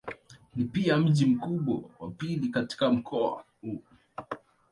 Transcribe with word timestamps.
Ni 0.55 0.65
pia 0.65 0.97
mji 0.97 1.25
mkubwa 1.25 1.81
wa 1.99 2.11
pili 2.11 2.49
katika 2.49 2.89
mkoa 2.91 3.43
huu. 3.61 3.81